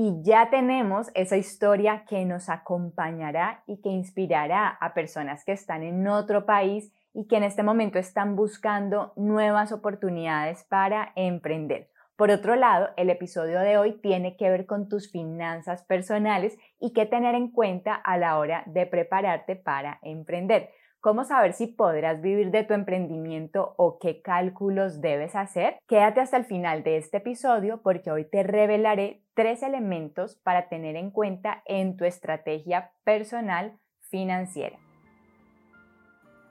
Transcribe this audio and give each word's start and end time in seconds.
y 0.00 0.22
ya 0.22 0.48
tenemos 0.48 1.10
esa 1.14 1.36
historia 1.36 2.04
que 2.08 2.24
nos 2.24 2.48
acompañará 2.48 3.64
y 3.66 3.80
que 3.80 3.88
inspirará 3.88 4.68
a 4.68 4.94
personas 4.94 5.44
que 5.44 5.50
están 5.50 5.82
en 5.82 6.06
otro 6.06 6.46
país 6.46 6.92
y 7.12 7.26
que 7.26 7.38
en 7.38 7.42
este 7.42 7.64
momento 7.64 7.98
están 7.98 8.36
buscando 8.36 9.12
nuevas 9.16 9.72
oportunidades 9.72 10.62
para 10.68 11.10
emprender. 11.16 11.90
Por 12.14 12.30
otro 12.30 12.54
lado, 12.54 12.90
el 12.96 13.10
episodio 13.10 13.58
de 13.58 13.76
hoy 13.76 14.00
tiene 14.00 14.36
que 14.36 14.48
ver 14.48 14.66
con 14.66 14.88
tus 14.88 15.10
finanzas 15.10 15.82
personales 15.82 16.56
y 16.78 16.92
qué 16.92 17.04
tener 17.04 17.34
en 17.34 17.50
cuenta 17.50 17.96
a 17.96 18.18
la 18.18 18.38
hora 18.38 18.62
de 18.66 18.86
prepararte 18.86 19.56
para 19.56 19.98
emprender. 20.02 20.70
¿Cómo 21.00 21.24
saber 21.24 21.52
si 21.52 21.68
podrás 21.68 22.20
vivir 22.20 22.50
de 22.50 22.64
tu 22.64 22.74
emprendimiento 22.74 23.74
o 23.76 24.00
qué 24.00 24.20
cálculos 24.20 25.00
debes 25.00 25.36
hacer? 25.36 25.78
Quédate 25.86 26.20
hasta 26.20 26.36
el 26.36 26.44
final 26.44 26.82
de 26.82 26.96
este 26.96 27.18
episodio 27.18 27.82
porque 27.82 28.10
hoy 28.10 28.24
te 28.28 28.42
revelaré 28.42 29.22
tres 29.38 29.62
elementos 29.62 30.34
para 30.34 30.68
tener 30.68 30.96
en 30.96 31.12
cuenta 31.12 31.62
en 31.64 31.96
tu 31.96 32.04
estrategia 32.04 32.90
personal 33.04 33.78
financiera. 34.00 34.80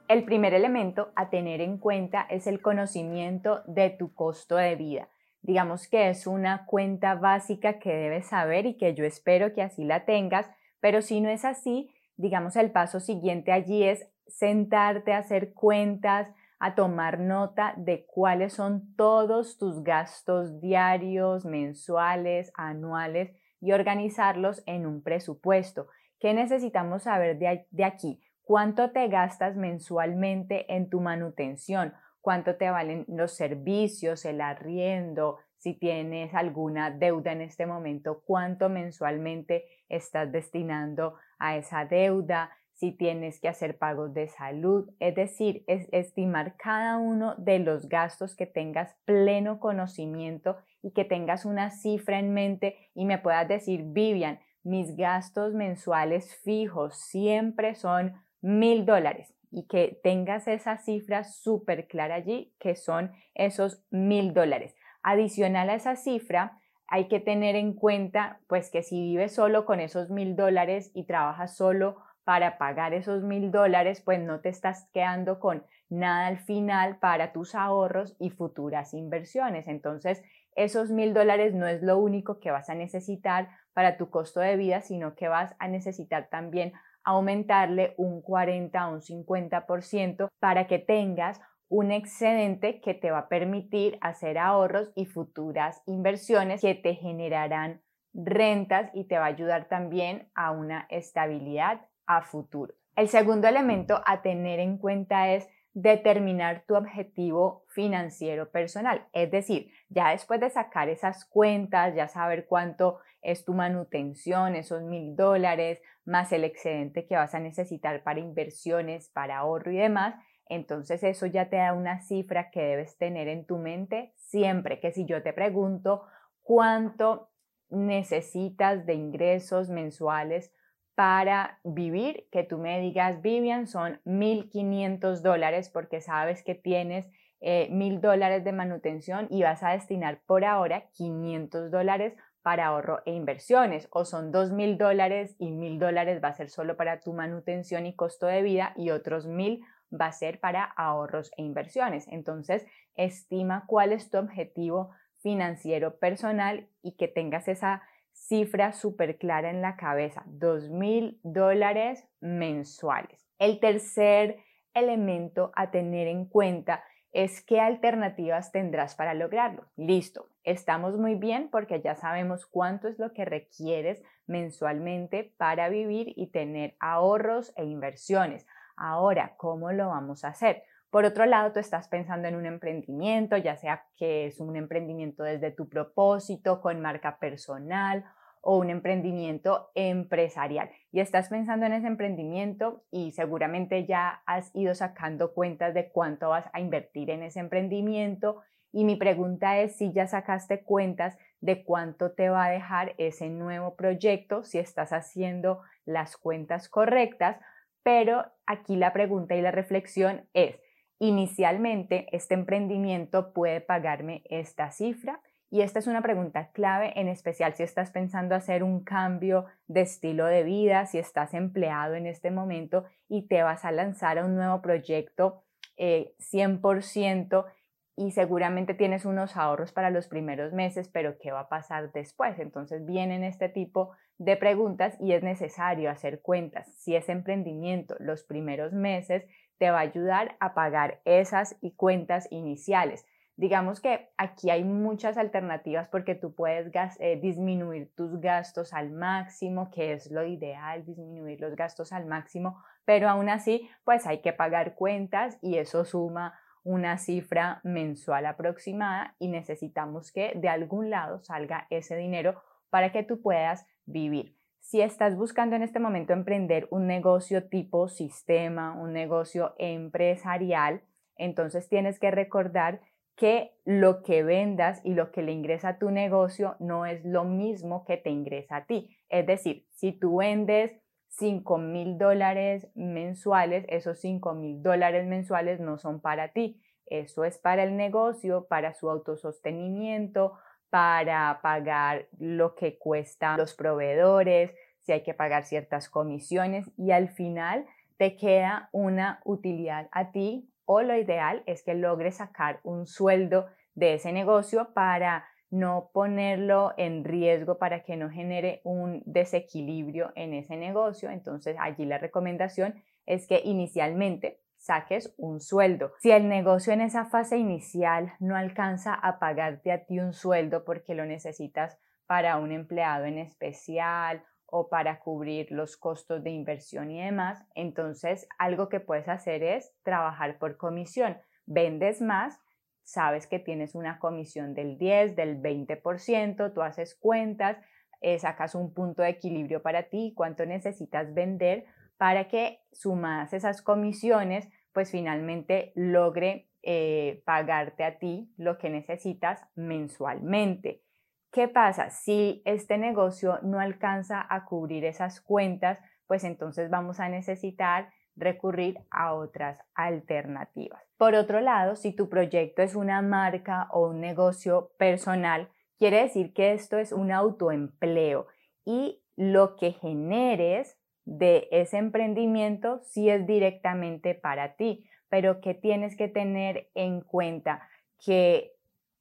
El 0.07 0.23
primer 0.23 0.53
elemento 0.53 1.11
a 1.17 1.29
tener 1.29 1.59
en 1.59 1.79
cuenta 1.79 2.25
es 2.29 2.47
el 2.47 2.61
conocimiento 2.61 3.61
de 3.67 3.89
tu 3.89 4.13
costo 4.13 4.55
de 4.55 4.77
vida. 4.77 5.09
Digamos 5.41 5.89
que 5.89 6.07
es 6.07 6.27
una 6.27 6.65
cuenta 6.65 7.15
básica 7.15 7.77
que 7.77 7.93
debes 7.93 8.27
saber 8.27 8.65
y 8.65 8.77
que 8.77 8.93
yo 8.93 9.03
espero 9.03 9.53
que 9.53 9.63
así 9.63 9.83
la 9.83 10.05
tengas, 10.05 10.49
pero 10.79 11.01
si 11.01 11.19
no 11.19 11.27
es 11.27 11.43
así, 11.43 11.93
digamos 12.15 12.55
el 12.55 12.71
paso 12.71 13.01
siguiente 13.01 13.51
allí 13.51 13.83
es 13.83 14.07
sentarte 14.27 15.11
a 15.11 15.17
hacer 15.17 15.53
cuentas, 15.53 16.29
a 16.59 16.75
tomar 16.75 17.19
nota 17.19 17.73
de 17.77 18.05
cuáles 18.05 18.53
son 18.53 18.95
todos 18.95 19.57
tus 19.57 19.83
gastos 19.83 20.59
diarios, 20.59 21.45
mensuales, 21.45 22.51
anuales 22.55 23.31
y 23.61 23.71
organizarlos 23.71 24.63
en 24.65 24.85
un 24.85 25.03
presupuesto. 25.03 25.87
¿Qué 26.19 26.33
necesitamos 26.33 27.03
saber 27.03 27.37
de, 27.37 27.83
aquí? 27.83 28.21
¿Cuánto 28.43 28.91
te 28.91 29.07
gastas 29.07 29.55
mensualmente 29.55 30.73
en 30.73 30.89
tu 30.89 30.99
manutención? 30.99 31.93
¿Cuánto 32.21 32.55
te 32.55 32.69
valen 32.69 33.05
los 33.07 33.33
servicios, 33.35 34.25
el 34.25 34.41
arriendo? 34.41 35.37
Si 35.57 35.73
tienes 35.73 36.33
alguna 36.33 36.91
deuda 36.91 37.31
en 37.31 37.41
este 37.41 37.65
momento, 37.65 38.21
¿cuánto 38.25 38.69
mensualmente 38.69 39.65
estás 39.89 40.31
destinando 40.31 41.15
a 41.39 41.57
esa 41.57 41.85
deuda? 41.85 42.51
Si 42.77 42.91
tienes 42.91 43.39
que 43.39 43.47
hacer 43.47 43.79
pagos 43.79 44.13
de 44.13 44.27
salud, 44.27 44.87
es 44.99 45.15
decir, 45.15 45.63
es 45.65 45.87
estimar 45.91 46.55
cada 46.57 46.97
uno 46.97 47.33
de 47.37 47.57
los 47.57 47.89
gastos 47.89 48.35
que 48.35 48.45
tengas 48.45 48.95
pleno 49.05 49.59
conocimiento 49.59 50.57
y 50.83 50.91
que 50.91 51.03
tengas 51.03 51.43
una 51.43 51.71
cifra 51.71 52.19
en 52.19 52.33
mente 52.33 52.77
y 52.93 53.05
me 53.05 53.17
puedas 53.17 53.47
decir, 53.47 53.81
Vivian, 53.83 54.39
mis 54.63 54.95
gastos 54.95 55.55
mensuales 55.55 56.35
fijos 56.43 56.95
siempre 56.95 57.73
son 57.73 58.13
mil 58.41 58.85
dólares 58.85 59.33
y 59.49 59.65
que 59.65 59.99
tengas 60.03 60.47
esa 60.47 60.77
cifra 60.77 61.23
súper 61.23 61.87
clara 61.87 62.15
allí, 62.15 62.53
que 62.59 62.75
son 62.75 63.11
esos 63.33 63.83
mil 63.89 64.35
dólares. 64.35 64.75
Adicional 65.01 65.71
a 65.71 65.75
esa 65.75 65.95
cifra, 65.95 66.59
hay 66.87 67.07
que 67.07 67.19
tener 67.19 67.55
en 67.55 67.73
cuenta, 67.73 68.39
pues 68.47 68.69
que 68.69 68.83
si 68.83 69.01
vives 69.01 69.33
solo 69.33 69.65
con 69.65 69.79
esos 69.79 70.11
mil 70.11 70.35
dólares 70.35 70.91
y 70.93 71.05
trabajas 71.05 71.57
solo 71.57 71.97
para 72.27 72.57
pagar 72.57 72.93
esos 72.93 73.23
mil 73.23 73.51
dólares, 73.51 74.01
pues 74.01 74.19
no 74.19 74.41
te 74.41 74.49
estás 74.49 74.89
quedando 74.91 75.39
con 75.39 75.63
nada 75.87 76.27
al 76.27 76.39
final 76.39 76.99
para 76.99 77.31
tus 77.31 77.55
ahorros 77.55 78.17
y 78.19 78.31
futuras 78.31 78.93
inversiones. 78.93 79.65
Entonces, 79.69 80.21
esos 80.53 80.91
mil 80.91 81.13
dólares 81.13 81.53
no 81.53 81.67
es 81.67 81.81
lo 81.81 81.97
único 81.97 82.41
que 82.41 82.51
vas 82.51 82.69
a 82.69 82.75
necesitar 82.75 83.47
para 83.71 83.95
tu 83.95 84.09
costo 84.09 84.41
de 84.41 84.57
vida, 84.57 84.81
sino 84.81 85.15
que 85.15 85.29
vas 85.29 85.55
a 85.57 85.69
necesitar 85.69 86.27
también 86.27 86.73
aumentarle 87.05 87.93
un 87.95 88.21
40 88.21 88.89
o 88.89 88.93
un 88.95 89.01
50% 89.01 90.27
para 90.41 90.67
que 90.67 90.79
tengas 90.79 91.39
un 91.69 91.93
excedente 91.93 92.81
que 92.81 92.93
te 92.93 93.09
va 93.09 93.19
a 93.19 93.29
permitir 93.29 93.97
hacer 94.01 94.37
ahorros 94.37 94.91
y 94.95 95.05
futuras 95.05 95.81
inversiones 95.85 96.59
que 96.59 96.75
te 96.75 96.95
generarán 96.95 97.81
rentas 98.13 98.91
y 98.93 99.05
te 99.05 99.17
va 99.17 99.23
a 99.23 99.29
ayudar 99.29 99.69
también 99.69 100.29
a 100.35 100.51
una 100.51 100.87
estabilidad 100.89 101.87
a 102.07 102.21
futuro. 102.21 102.73
El 102.95 103.09
segundo 103.09 103.47
elemento 103.47 104.01
a 104.05 104.21
tener 104.23 104.59
en 104.59 104.77
cuenta 104.77 105.29
es 105.29 105.47
determinar 105.73 106.63
tu 106.67 106.75
objetivo 106.75 107.63
financiero 107.67 108.49
personal. 108.49 109.05
Es 109.13 109.29
decir, 109.29 109.71
ya 109.89 110.09
después 110.09 110.39
de 110.39 110.49
sacar 110.49 110.89
esas 110.89 111.25
cuentas, 111.25 111.93
ya 111.93 112.07
saber 112.07 112.47
cuánto 112.47 112.97
es 113.21 113.45
tu 113.45 113.53
manutención, 113.53 114.55
esos 114.55 114.81
mil 114.81 115.15
dólares, 115.15 115.79
más 116.03 116.31
el 116.31 116.45
excedente 116.45 117.05
que 117.05 117.15
vas 117.15 117.35
a 117.35 117.39
necesitar 117.39 118.01
para 118.01 118.19
inversiones, 118.19 119.09
para 119.09 119.37
ahorro 119.37 119.71
y 119.71 119.77
demás, 119.77 120.15
entonces 120.49 121.03
eso 121.03 121.27
ya 121.27 121.49
te 121.49 121.57
da 121.57 121.73
una 121.73 121.99
cifra 122.01 122.49
que 122.49 122.61
debes 122.61 122.97
tener 122.97 123.27
en 123.27 123.45
tu 123.45 123.59
mente 123.59 124.13
siempre 124.15 124.79
que 124.79 124.91
si 124.91 125.05
yo 125.05 125.21
te 125.21 125.33
pregunto 125.33 126.05
cuánto 126.41 127.29
necesitas 127.69 128.85
de 128.85 128.93
ingresos 128.93 129.69
mensuales 129.69 130.53
para 130.97 131.59
vivir, 131.63 132.25
que 132.31 132.43
tú 132.43 132.57
me 132.57 132.79
digas, 132.79 133.21
Vivian, 133.21 133.67
son 133.67 134.01
1.500 134.03 135.21
dólares 135.21 135.69
porque 135.69 136.01
sabes 136.01 136.41
que 136.41 136.55
tienes 136.55 137.07
eh, 137.39 137.69
1.000 137.69 137.99
dólares 137.99 138.43
de 138.43 138.51
manutención 138.51 139.27
y 139.29 139.43
vas 139.43 139.61
a 139.61 139.73
destinar 139.73 140.21
por 140.25 140.43
ahora 140.43 140.89
500 140.93 141.69
dólares 141.69 142.15
para 142.41 142.65
ahorro 142.65 143.03
e 143.05 143.11
inversiones 143.11 143.87
o 143.91 144.05
son 144.05 144.33
2.000 144.33 144.77
dólares 144.77 145.35
y 145.37 145.51
1.000 145.51 145.77
dólares 145.77 146.19
va 146.23 146.29
a 146.29 146.33
ser 146.33 146.49
solo 146.49 146.75
para 146.77 146.99
tu 146.99 147.13
manutención 147.13 147.85
y 147.85 147.95
costo 147.95 148.25
de 148.25 148.41
vida 148.41 148.73
y 148.75 148.89
otros 148.89 149.27
1.000 149.27 149.63
va 149.93 150.07
a 150.07 150.11
ser 150.11 150.39
para 150.39 150.63
ahorros 150.63 151.29
e 151.37 151.43
inversiones. 151.43 152.07
Entonces, 152.07 152.65
estima 152.95 153.65
cuál 153.67 153.93
es 153.93 154.09
tu 154.09 154.17
objetivo 154.17 154.89
financiero 155.19 155.99
personal 155.99 156.67
y 156.81 156.93
que 156.93 157.07
tengas 157.07 157.47
esa 157.47 157.83
cifra 158.17 158.73
súper 158.73 159.17
clara 159.17 159.49
en 159.49 159.61
la 159.61 159.77
cabeza, 159.77 160.23
dos 160.25 160.69
mil 160.69 161.19
dólares 161.23 162.03
mensuales. 162.19 163.29
El 163.37 163.59
tercer 163.59 164.37
elemento 164.73 165.51
a 165.55 165.71
tener 165.71 166.07
en 166.07 166.25
cuenta 166.25 166.83
es 167.11 167.41
qué 167.41 167.59
alternativas 167.59 168.51
tendrás 168.51 168.95
para 168.95 169.13
lograrlo. 169.13 169.67
Listo, 169.75 170.29
estamos 170.43 170.97
muy 170.97 171.15
bien 171.15 171.49
porque 171.49 171.81
ya 171.81 171.95
sabemos 171.95 172.45
cuánto 172.45 172.87
es 172.87 172.99
lo 172.99 173.13
que 173.13 173.25
requieres 173.25 174.03
mensualmente 174.27 175.33
para 175.37 175.69
vivir 175.69 176.13
y 176.15 176.27
tener 176.27 176.75
ahorros 176.79 177.53
e 177.55 177.65
inversiones. 177.65 178.45
Ahora, 178.75 179.35
¿cómo 179.37 179.71
lo 179.71 179.87
vamos 179.87 180.25
a 180.25 180.29
hacer? 180.29 180.63
Por 180.89 181.03
otro 181.03 181.25
lado, 181.25 181.51
tú 181.51 181.59
estás 181.59 181.89
pensando 181.89 182.27
en 182.27 182.35
un 182.35 182.45
emprendimiento, 182.45 183.35
ya 183.35 183.57
sea 183.57 183.85
que 183.97 184.27
es 184.27 184.39
un 184.39 184.55
emprendimiento 184.55 185.23
desde 185.23 185.51
tu 185.51 185.67
propósito, 185.67 186.61
con 186.61 186.81
marca 186.81 187.19
personal 187.19 188.05
o 188.41 188.57
un 188.57 188.69
emprendimiento 188.69 189.71
empresarial. 189.75 190.69
Y 190.93 191.01
estás 191.01 191.27
pensando 191.27 191.65
en 191.65 191.73
ese 191.73 191.87
emprendimiento 191.87 192.85
y 192.89 193.11
seguramente 193.11 193.85
ya 193.85 194.21
has 194.25 194.55
ido 194.55 194.73
sacando 194.73 195.33
cuentas 195.33 195.73
de 195.73 195.89
cuánto 195.89 196.29
vas 196.29 196.45
a 196.53 196.61
invertir 196.61 197.09
en 197.09 197.23
ese 197.23 197.41
emprendimiento. 197.41 198.41
Y 198.71 198.85
mi 198.85 198.95
pregunta 198.95 199.59
es 199.59 199.75
si 199.75 199.91
ya 199.91 200.07
sacaste 200.07 200.63
cuentas 200.63 201.17
de 201.41 201.65
cuánto 201.65 202.13
te 202.13 202.29
va 202.29 202.45
a 202.45 202.49
dejar 202.49 202.95
ese 202.97 203.27
nuevo 203.27 203.75
proyecto, 203.75 204.45
si 204.45 204.59
estás 204.59 204.93
haciendo 204.93 205.61
las 205.85 206.15
cuentas 206.15 206.69
correctas. 206.69 207.37
Pero 207.83 208.25
aquí 208.45 208.77
la 208.77 208.93
pregunta 208.93 209.35
y 209.35 209.41
la 209.41 209.51
reflexión 209.51 210.29
es, 210.33 210.57
Inicialmente, 210.99 212.07
este 212.11 212.33
emprendimiento 212.33 213.33
puede 213.33 213.61
pagarme 213.61 214.23
esta 214.29 214.71
cifra 214.71 215.21
y 215.49 215.61
esta 215.61 215.79
es 215.79 215.87
una 215.87 216.01
pregunta 216.01 216.51
clave, 216.51 216.99
en 216.99 217.07
especial 217.07 217.53
si 217.53 217.63
estás 217.63 217.91
pensando 217.91 218.35
hacer 218.35 218.63
un 218.63 218.83
cambio 218.83 219.45
de 219.67 219.81
estilo 219.81 220.25
de 220.25 220.43
vida, 220.43 220.85
si 220.87 220.97
estás 220.97 221.33
empleado 221.33 221.95
en 221.95 222.05
este 222.05 222.31
momento 222.31 222.85
y 223.07 223.27
te 223.27 223.43
vas 223.43 223.63
a 223.63 223.71
lanzar 223.71 224.17
a 224.17 224.25
un 224.25 224.35
nuevo 224.35 224.61
proyecto 224.61 225.43
100%, 225.77 227.45
eh, 227.45 227.51
y 227.99 228.11
seguramente 228.11 228.75
tienes 228.75 229.05
unos 229.05 229.35
ahorros 229.37 229.71
para 229.71 229.89
los 229.89 230.07
primeros 230.07 230.53
meses, 230.53 230.87
pero 230.87 231.17
¿qué 231.17 231.31
va 231.31 231.41
a 231.41 231.49
pasar 231.49 231.91
después? 231.91 232.37
Entonces 232.37 232.85
vienen 232.85 233.23
este 233.23 233.49
tipo 233.49 233.89
de 234.19 234.37
preguntas 234.37 234.95
y 234.99 235.13
es 235.13 235.23
necesario 235.23 235.89
hacer 235.89 236.21
cuentas. 236.21 236.71
Si 236.77 236.95
es 236.95 237.09
emprendimiento, 237.09 237.95
los 237.99 238.23
primeros 238.23 238.71
meses 238.71 239.25
te 239.57 239.71
va 239.71 239.79
a 239.79 239.81
ayudar 239.81 240.35
a 240.39 240.53
pagar 240.53 241.01
esas 241.05 241.57
y 241.61 241.71
cuentas 241.71 242.27
iniciales. 242.31 243.05
Digamos 243.35 243.79
que 243.79 244.09
aquí 244.17 244.49
hay 244.49 244.63
muchas 244.63 245.15
alternativas 245.15 245.87
porque 245.89 246.15
tú 246.15 246.33
puedes 246.33 246.71
eh, 246.99 247.19
disminuir 247.21 247.93
tus 247.95 248.19
gastos 248.19 248.73
al 248.73 248.89
máximo, 248.89 249.69
que 249.69 249.93
es 249.93 250.09
lo 250.09 250.25
ideal, 250.25 250.83
disminuir 250.83 251.39
los 251.39 251.55
gastos 251.55 251.93
al 251.93 252.07
máximo, 252.07 252.57
pero 252.83 253.07
aún 253.09 253.29
así, 253.29 253.69
pues 253.83 254.07
hay 254.07 254.21
que 254.21 254.33
pagar 254.33 254.73
cuentas 254.73 255.37
y 255.43 255.57
eso 255.57 255.85
suma 255.85 256.33
una 256.63 256.97
cifra 256.97 257.61
mensual 257.63 258.25
aproximada 258.25 259.15
y 259.19 259.29
necesitamos 259.29 260.11
que 260.11 260.33
de 260.35 260.49
algún 260.49 260.89
lado 260.89 261.19
salga 261.19 261.67
ese 261.69 261.95
dinero 261.95 262.41
para 262.69 262.91
que 262.91 263.03
tú 263.03 263.21
puedas 263.21 263.65
vivir. 263.85 264.36
Si 264.59 264.81
estás 264.81 265.15
buscando 265.15 265.55
en 265.55 265.63
este 265.63 265.79
momento 265.79 266.13
emprender 266.13 266.67
un 266.71 266.87
negocio 266.87 267.47
tipo 267.47 267.87
sistema, 267.87 268.73
un 268.73 268.93
negocio 268.93 269.55
empresarial, 269.57 270.81
entonces 271.15 271.69
tienes 271.69 271.99
que 271.99 272.11
recordar 272.11 272.81
que 273.15 273.55
lo 273.65 274.03
que 274.03 274.23
vendas 274.23 274.79
y 274.83 274.93
lo 274.93 275.11
que 275.11 275.23
le 275.23 275.31
ingresa 275.31 275.69
a 275.69 275.79
tu 275.79 275.89
negocio 275.89 276.55
no 276.59 276.85
es 276.85 277.03
lo 277.03 277.23
mismo 277.23 277.83
que 277.85 277.97
te 277.97 278.11
ingresa 278.11 278.57
a 278.57 278.65
ti. 278.65 278.95
Es 279.09 279.25
decir, 279.25 279.65
si 279.71 279.91
tú 279.91 280.17
vendes 280.17 280.71
5 281.09 281.57
mil 281.57 281.97
dólares 281.97 282.69
mensuales, 282.75 283.65
esos 283.69 283.99
5 283.99 284.35
mil 284.35 284.61
dólares 284.61 285.07
mensuales 285.07 285.59
no 285.59 285.79
son 285.79 285.99
para 285.99 286.31
ti. 286.31 286.61
Eso 286.85 287.25
es 287.25 287.39
para 287.39 287.63
el 287.63 287.75
negocio, 287.75 288.45
para 288.47 288.73
su 288.75 288.89
autosostenimiento, 288.89 290.33
para 290.69 291.39
pagar 291.41 292.07
lo 292.19 292.55
que 292.55 292.77
cuesta 292.77 293.37
los 293.37 293.53
proveedores, 293.53 294.51
si 294.81 294.91
hay 294.91 295.03
que 295.03 295.13
pagar 295.13 295.45
ciertas 295.45 295.89
comisiones 295.89 296.69
y 296.77 296.91
al 296.91 297.09
final 297.09 297.65
te 297.97 298.15
queda 298.15 298.69
una 298.71 299.21
utilidad 299.25 299.89
a 299.91 300.11
ti 300.11 300.49
o 300.65 300.81
lo 300.81 300.97
ideal 300.97 301.43
es 301.45 301.63
que 301.63 301.73
logres 301.73 302.17
sacar 302.17 302.59
un 302.63 302.85
sueldo 302.85 303.47
de 303.73 303.95
ese 303.95 304.11
negocio 304.11 304.73
para 304.73 305.25
no 305.49 305.91
ponerlo 305.93 306.73
en 306.77 307.05
riesgo 307.05 307.57
para 307.57 307.83
que 307.83 307.95
no 307.95 308.09
genere 308.09 308.61
un 308.63 309.01
desequilibrio 309.05 310.11
en 310.15 310.33
ese 310.33 310.57
negocio. 310.57 311.09
Entonces 311.09 311.55
allí 311.59 311.85
la 311.85 311.97
recomendación 311.97 312.75
es 313.05 313.27
que 313.27 313.41
inicialmente 313.43 314.41
saques 314.57 315.13
un 315.17 315.39
sueldo. 315.39 315.93
Si 315.99 316.11
el 316.11 316.27
negocio 316.27 316.73
en 316.73 316.81
esa 316.81 317.05
fase 317.05 317.37
inicial 317.37 318.13
no 318.19 318.35
alcanza 318.35 318.93
a 318.93 319.19
pagarte 319.19 319.71
a 319.71 319.85
ti 319.85 319.99
un 319.99 320.13
sueldo 320.13 320.65
porque 320.65 320.95
lo 320.95 321.05
necesitas 321.05 321.79
para 322.05 322.37
un 322.37 322.51
empleado 322.51 323.05
en 323.05 323.17
especial 323.17 324.23
o 324.45 324.69
para 324.69 324.99
cubrir 324.99 325.51
los 325.51 325.77
costos 325.77 326.23
de 326.23 326.31
inversión 326.31 326.89
y 326.89 327.03
demás, 327.03 327.43
entonces 327.53 328.27
algo 328.39 328.69
que 328.69 328.79
puedes 328.79 329.09
hacer 329.09 329.43
es 329.43 329.73
trabajar 329.83 330.39
por 330.39 330.57
comisión. 330.57 331.17
Vendes 331.45 332.01
más, 332.01 332.39
sabes 332.83 333.27
que 333.27 333.39
tienes 333.39 333.75
una 333.75 333.99
comisión 333.99 334.53
del 334.53 334.77
10, 334.77 335.15
del 335.17 335.41
20%, 335.41 336.53
tú 336.53 336.61
haces 336.61 336.95
cuentas, 336.95 337.57
eh, 337.99 338.19
sacas 338.19 338.55
un 338.55 338.73
punto 338.73 339.01
de 339.01 339.09
equilibrio 339.09 339.61
para 339.61 339.83
ti, 339.83 340.13
cuánto 340.15 340.45
necesitas 340.45 341.13
vender 341.13 341.65
para 341.97 342.27
que 342.27 342.61
sumas 342.71 343.33
esas 343.33 343.61
comisiones, 343.61 344.47
pues 344.71 344.91
finalmente 344.91 345.71
logre 345.75 346.49
eh, 346.63 347.21
pagarte 347.25 347.83
a 347.83 347.97
ti 347.97 348.31
lo 348.37 348.57
que 348.57 348.69
necesitas 348.69 349.41
mensualmente. 349.55 350.83
¿Qué 351.31 351.47
pasa? 351.47 351.89
Si 351.89 352.41
este 352.45 352.77
negocio 352.77 353.39
no 353.43 353.59
alcanza 353.59 354.25
a 354.29 354.45
cubrir 354.45 354.85
esas 354.85 355.21
cuentas, 355.21 355.79
pues 356.07 356.23
entonces 356.23 356.69
vamos 356.69 356.99
a 356.99 357.09
necesitar 357.09 357.89
recurrir 358.15 358.79
a 358.89 359.13
otras 359.13 359.59
alternativas. 359.75 360.81
Por 360.97 361.15
otro 361.15 361.39
lado, 361.41 361.75
si 361.75 361.93
tu 361.93 362.09
proyecto 362.09 362.61
es 362.63 362.75
una 362.75 363.01
marca 363.01 363.67
o 363.71 363.87
un 363.87 364.01
negocio 364.01 364.71
personal, 364.77 365.49
quiere 365.77 366.01
decir 366.01 366.33
que 366.33 366.53
esto 366.53 366.77
es 366.77 366.91
un 366.91 367.11
autoempleo 367.11 368.27
y 368.65 369.03
lo 369.15 369.55
que 369.55 369.73
generes 369.73 370.77
de 371.07 371.47
ese 371.51 371.77
emprendimiento 371.77 372.81
sí 372.83 373.09
es 373.09 373.25
directamente 373.25 374.13
para 374.13 374.57
ti, 374.57 374.85
pero 375.07 375.39
que 375.39 375.53
tienes 375.53 375.95
que 375.95 376.09
tener 376.09 376.67
en 376.75 376.99
cuenta 376.99 377.61
que 378.05 378.51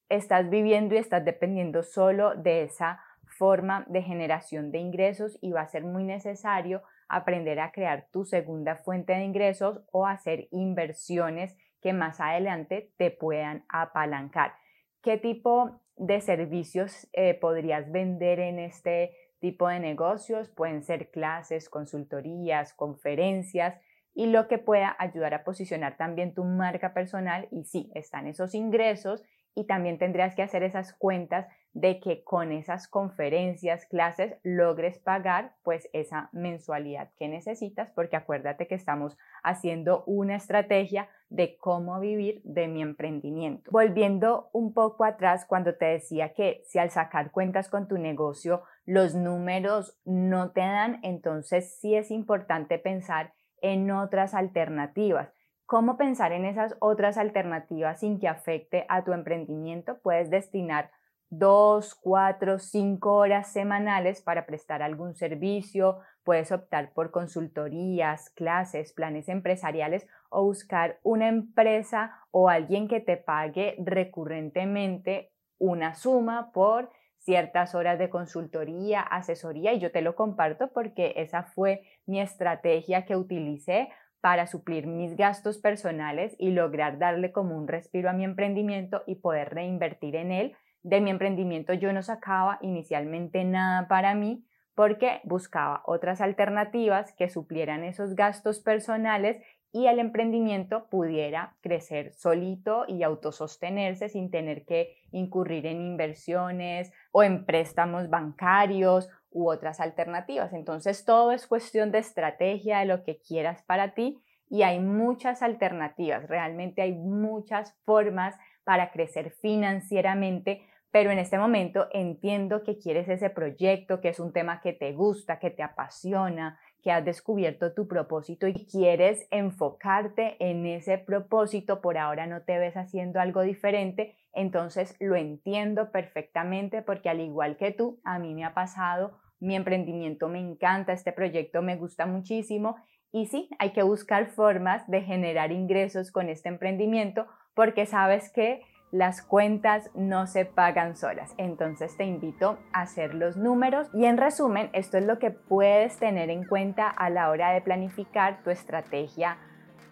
estás 0.08 0.48
viviendo 0.48 0.94
y 0.94 0.98
estás 0.98 1.24
dependiendo 1.24 1.82
solo 1.82 2.36
de 2.36 2.62
esa 2.62 3.00
forma 3.24 3.84
de 3.88 4.02
generación 4.02 4.70
de 4.70 4.78
ingresos 4.78 5.36
y 5.42 5.50
va 5.50 5.62
a 5.62 5.66
ser 5.66 5.82
muy 5.82 6.04
necesario 6.04 6.82
aprender 7.08 7.58
a 7.58 7.72
crear 7.72 8.06
tu 8.12 8.24
segunda 8.24 8.76
fuente 8.76 9.12
de 9.12 9.24
ingresos 9.24 9.80
o 9.90 10.06
hacer 10.06 10.46
inversiones 10.52 11.56
que 11.82 11.92
más 11.92 12.20
adelante 12.20 12.92
te 12.98 13.10
puedan 13.10 13.64
apalancar. 13.68 14.54
¿Qué 15.02 15.18
tipo 15.18 15.80
de 15.96 16.20
servicios 16.20 17.08
eh, 17.12 17.34
podrías 17.34 17.90
vender 17.90 18.38
en 18.38 18.60
este 18.60 19.10
tipo 19.38 19.68
de 19.68 19.80
negocios? 19.80 20.48
Pueden 20.50 20.82
ser 20.82 21.10
clases, 21.10 21.68
consultorías, 21.68 22.72
conferencias 22.74 23.78
y 24.14 24.26
lo 24.26 24.48
que 24.48 24.58
pueda 24.58 24.96
ayudar 24.98 25.34
a 25.34 25.44
posicionar 25.44 25.96
también 25.96 26.34
tu 26.34 26.44
marca 26.44 26.94
personal 26.94 27.48
y 27.50 27.64
sí, 27.64 27.90
están 27.94 28.26
esos 28.26 28.54
ingresos 28.54 29.22
y 29.54 29.66
también 29.66 29.98
tendrías 29.98 30.34
que 30.34 30.42
hacer 30.42 30.62
esas 30.62 30.94
cuentas 30.94 31.46
de 31.76 32.00
que 32.00 32.24
con 32.24 32.52
esas 32.52 32.88
conferencias, 32.88 33.84
clases, 33.84 34.38
logres 34.42 34.98
pagar 34.98 35.52
pues 35.62 35.90
esa 35.92 36.30
mensualidad 36.32 37.10
que 37.18 37.28
necesitas, 37.28 37.90
porque 37.90 38.16
acuérdate 38.16 38.66
que 38.66 38.74
estamos 38.74 39.18
haciendo 39.42 40.02
una 40.06 40.36
estrategia 40.36 41.10
de 41.28 41.58
cómo 41.58 42.00
vivir 42.00 42.40
de 42.44 42.66
mi 42.66 42.80
emprendimiento. 42.80 43.70
Volviendo 43.70 44.48
un 44.54 44.72
poco 44.72 45.04
atrás, 45.04 45.44
cuando 45.44 45.74
te 45.74 45.84
decía 45.84 46.32
que 46.32 46.62
si 46.64 46.78
al 46.78 46.88
sacar 46.88 47.30
cuentas 47.30 47.68
con 47.68 47.88
tu 47.88 47.98
negocio 47.98 48.62
los 48.86 49.14
números 49.14 49.98
no 50.06 50.52
te 50.52 50.60
dan, 50.60 51.00
entonces 51.02 51.78
sí 51.78 51.94
es 51.94 52.10
importante 52.10 52.78
pensar 52.78 53.34
en 53.60 53.90
otras 53.90 54.32
alternativas. 54.32 55.30
¿Cómo 55.66 55.98
pensar 55.98 56.32
en 56.32 56.46
esas 56.46 56.74
otras 56.78 57.18
alternativas 57.18 58.00
sin 58.00 58.18
que 58.18 58.28
afecte 58.28 58.86
a 58.88 59.04
tu 59.04 59.12
emprendimiento? 59.12 59.98
Puedes 59.98 60.30
destinar 60.30 60.90
dos, 61.30 61.94
cuatro, 61.94 62.58
cinco 62.58 63.14
horas 63.14 63.52
semanales 63.52 64.20
para 64.22 64.46
prestar 64.46 64.82
algún 64.82 65.14
servicio, 65.14 65.98
puedes 66.24 66.52
optar 66.52 66.92
por 66.92 67.10
consultorías, 67.10 68.30
clases, 68.30 68.92
planes 68.92 69.28
empresariales 69.28 70.06
o 70.28 70.44
buscar 70.44 70.98
una 71.02 71.28
empresa 71.28 72.12
o 72.30 72.48
alguien 72.48 72.88
que 72.88 73.00
te 73.00 73.16
pague 73.16 73.76
recurrentemente 73.78 75.30
una 75.58 75.94
suma 75.94 76.52
por 76.52 76.90
ciertas 77.18 77.74
horas 77.74 77.98
de 77.98 78.08
consultoría, 78.08 79.00
asesoría 79.00 79.72
y 79.72 79.80
yo 79.80 79.90
te 79.90 80.02
lo 80.02 80.14
comparto 80.14 80.72
porque 80.72 81.14
esa 81.16 81.42
fue 81.42 81.82
mi 82.06 82.20
estrategia 82.20 83.04
que 83.04 83.16
utilicé 83.16 83.88
para 84.20 84.46
suplir 84.46 84.86
mis 84.86 85.16
gastos 85.16 85.58
personales 85.58 86.34
y 86.38 86.50
lograr 86.50 86.98
darle 86.98 87.32
como 87.32 87.56
un 87.56 87.68
respiro 87.68 88.10
a 88.10 88.12
mi 88.12 88.24
emprendimiento 88.24 89.02
y 89.06 89.16
poder 89.16 89.54
reinvertir 89.54 90.16
en 90.16 90.32
él. 90.32 90.56
De 90.86 91.00
mi 91.00 91.10
emprendimiento 91.10 91.72
yo 91.72 91.92
no 91.92 92.00
sacaba 92.00 92.60
inicialmente 92.62 93.42
nada 93.42 93.88
para 93.88 94.14
mí 94.14 94.46
porque 94.76 95.20
buscaba 95.24 95.82
otras 95.84 96.20
alternativas 96.20 97.12
que 97.14 97.28
suplieran 97.28 97.82
esos 97.82 98.14
gastos 98.14 98.60
personales 98.60 99.42
y 99.72 99.88
el 99.88 99.98
emprendimiento 99.98 100.88
pudiera 100.88 101.56
crecer 101.60 102.12
solito 102.12 102.84
y 102.86 103.02
autosostenerse 103.02 104.08
sin 104.08 104.30
tener 104.30 104.64
que 104.64 104.94
incurrir 105.10 105.66
en 105.66 105.80
inversiones 105.80 106.92
o 107.10 107.24
en 107.24 107.46
préstamos 107.46 108.08
bancarios 108.08 109.08
u 109.32 109.50
otras 109.50 109.80
alternativas. 109.80 110.52
Entonces 110.52 111.04
todo 111.04 111.32
es 111.32 111.48
cuestión 111.48 111.90
de 111.90 111.98
estrategia, 111.98 112.78
de 112.78 112.86
lo 112.86 113.02
que 113.02 113.18
quieras 113.18 113.64
para 113.64 113.92
ti 113.92 114.22
y 114.48 114.62
hay 114.62 114.78
muchas 114.78 115.42
alternativas, 115.42 116.28
realmente 116.28 116.80
hay 116.80 116.92
muchas 116.92 117.76
formas 117.84 118.36
para 118.62 118.90
crecer 118.90 119.30
financieramente, 119.30 120.62
pero 120.90 121.10
en 121.10 121.18
este 121.18 121.38
momento 121.38 121.88
entiendo 121.92 122.62
que 122.62 122.78
quieres 122.78 123.08
ese 123.08 123.30
proyecto, 123.30 124.00
que 124.00 124.08
es 124.08 124.20
un 124.20 124.32
tema 124.32 124.60
que 124.60 124.72
te 124.72 124.92
gusta, 124.92 125.38
que 125.38 125.50
te 125.50 125.62
apasiona, 125.62 126.58
que 126.82 126.92
has 126.92 127.04
descubierto 127.04 127.74
tu 127.74 127.88
propósito 127.88 128.46
y 128.46 128.66
quieres 128.66 129.26
enfocarte 129.30 130.36
en 130.38 130.66
ese 130.66 130.98
propósito, 130.98 131.80
por 131.80 131.98
ahora 131.98 132.26
no 132.26 132.42
te 132.42 132.58
ves 132.58 132.76
haciendo 132.76 133.20
algo 133.20 133.42
diferente, 133.42 134.16
entonces 134.32 134.96
lo 135.00 135.16
entiendo 135.16 135.90
perfectamente 135.90 136.82
porque 136.82 137.08
al 137.08 137.20
igual 137.20 137.56
que 137.56 137.72
tú, 137.72 138.00
a 138.04 138.18
mí 138.18 138.34
me 138.34 138.44
ha 138.44 138.54
pasado 138.54 139.18
mi 139.40 139.54
emprendimiento 139.54 140.28
me 140.28 140.40
encanta, 140.40 140.92
este 140.92 141.12
proyecto 141.12 141.62
me 141.62 141.76
gusta 141.76 142.06
muchísimo 142.06 142.76
y 143.12 143.26
sí, 143.26 143.48
hay 143.58 143.72
que 143.72 143.82
buscar 143.82 144.28
formas 144.28 144.86
de 144.88 145.02
generar 145.02 145.52
ingresos 145.52 146.10
con 146.10 146.28
este 146.28 146.48
emprendimiento 146.48 147.26
porque 147.54 147.86
sabes 147.86 148.30
que 148.32 148.62
las 148.90 149.22
cuentas 149.22 149.90
no 149.94 150.26
se 150.26 150.44
pagan 150.44 150.96
solas. 150.96 151.34
Entonces 151.38 151.96
te 151.96 152.04
invito 152.04 152.58
a 152.72 152.82
hacer 152.82 153.14
los 153.14 153.36
números 153.36 153.88
y 153.92 154.06
en 154.06 154.16
resumen, 154.16 154.70
esto 154.72 154.98
es 154.98 155.04
lo 155.04 155.18
que 155.18 155.30
puedes 155.30 155.98
tener 155.98 156.30
en 156.30 156.44
cuenta 156.44 156.88
a 156.88 157.10
la 157.10 157.30
hora 157.30 157.52
de 157.52 157.60
planificar 157.60 158.42
tu 158.42 158.50
estrategia 158.50 159.38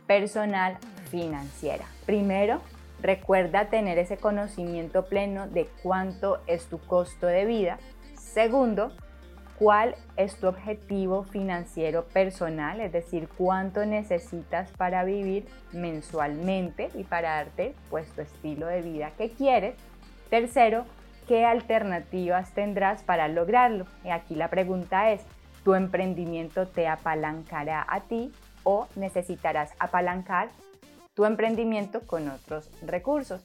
personal 0.06 0.78
financiera. 1.10 1.84
Primero, 2.06 2.60
recuerda 3.00 3.66
tener 3.66 3.98
ese 3.98 4.16
conocimiento 4.16 5.06
pleno 5.06 5.48
de 5.48 5.68
cuánto 5.82 6.40
es 6.46 6.66
tu 6.66 6.78
costo 6.78 7.26
de 7.26 7.44
vida. 7.44 7.78
Segundo, 8.14 8.92
cuál 9.64 9.94
es 10.18 10.36
tu 10.36 10.46
objetivo 10.46 11.22
financiero 11.24 12.04
personal, 12.04 12.82
es 12.82 12.92
decir, 12.92 13.30
cuánto 13.34 13.86
necesitas 13.86 14.70
para 14.72 15.04
vivir 15.04 15.46
mensualmente 15.72 16.90
y 16.94 17.04
para 17.04 17.36
darte 17.36 17.74
pues 17.88 18.06
tu 18.12 18.20
estilo 18.20 18.66
de 18.66 18.82
vida 18.82 19.12
que 19.16 19.30
quieres. 19.30 19.74
Tercero, 20.28 20.84
qué 21.26 21.46
alternativas 21.46 22.52
tendrás 22.52 23.02
para 23.04 23.26
lograrlo. 23.28 23.86
Y 24.04 24.10
aquí 24.10 24.34
la 24.34 24.50
pregunta 24.50 25.12
es, 25.12 25.22
¿tu 25.64 25.72
emprendimiento 25.74 26.68
te 26.68 26.86
apalancará 26.86 27.86
a 27.88 28.00
ti 28.00 28.32
o 28.64 28.86
necesitarás 28.96 29.70
apalancar 29.78 30.50
tu 31.14 31.24
emprendimiento 31.24 32.00
con 32.06 32.28
otros 32.28 32.68
recursos? 32.82 33.40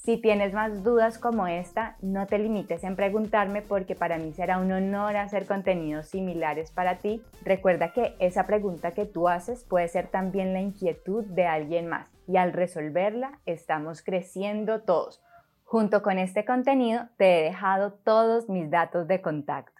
Si 0.00 0.16
tienes 0.16 0.54
más 0.54 0.82
dudas 0.82 1.18
como 1.18 1.46
esta, 1.46 1.98
no 2.00 2.26
te 2.26 2.38
limites 2.38 2.84
en 2.84 2.96
preguntarme 2.96 3.60
porque 3.60 3.94
para 3.94 4.16
mí 4.16 4.32
será 4.32 4.56
un 4.56 4.72
honor 4.72 5.14
hacer 5.18 5.46
contenidos 5.46 6.06
similares 6.06 6.70
para 6.70 6.96
ti. 6.96 7.22
Recuerda 7.44 7.92
que 7.92 8.16
esa 8.18 8.46
pregunta 8.46 8.92
que 8.92 9.04
tú 9.04 9.28
haces 9.28 9.62
puede 9.62 9.88
ser 9.88 10.06
también 10.06 10.54
la 10.54 10.62
inquietud 10.62 11.26
de 11.26 11.44
alguien 11.44 11.86
más 11.86 12.10
y 12.26 12.38
al 12.38 12.54
resolverla 12.54 13.40
estamos 13.44 14.00
creciendo 14.00 14.80
todos. 14.80 15.22
Junto 15.64 16.02
con 16.02 16.18
este 16.18 16.46
contenido 16.46 17.08
te 17.18 17.40
he 17.40 17.42
dejado 17.42 17.92
todos 17.92 18.48
mis 18.48 18.70
datos 18.70 19.06
de 19.06 19.20
contacto. 19.20 19.79